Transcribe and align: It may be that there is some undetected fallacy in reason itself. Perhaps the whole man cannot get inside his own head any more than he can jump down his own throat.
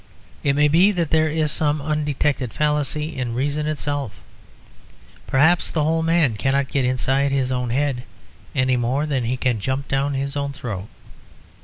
It 0.41 0.53
may 0.53 0.67
be 0.67 0.91
that 0.93 1.11
there 1.11 1.29
is 1.29 1.51
some 1.51 1.79
undetected 1.79 2.53
fallacy 2.53 3.15
in 3.15 3.35
reason 3.35 3.67
itself. 3.67 4.23
Perhaps 5.27 5.69
the 5.69 5.83
whole 5.83 6.01
man 6.01 6.37
cannot 6.37 6.69
get 6.69 6.85
inside 6.85 7.31
his 7.31 7.51
own 7.51 7.69
head 7.69 8.01
any 8.55 8.77
more 8.77 9.05
than 9.05 9.25
he 9.25 9.37
can 9.37 9.59
jump 9.59 9.87
down 9.87 10.15
his 10.15 10.35
own 10.35 10.53
throat. 10.53 10.87